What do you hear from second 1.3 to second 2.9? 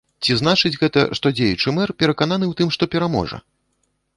дзеючы мэр перакананы ў тым, што